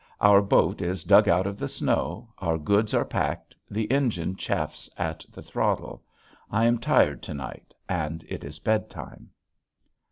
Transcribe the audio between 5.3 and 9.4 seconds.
the throttle. I am tired to night and it is bedtime.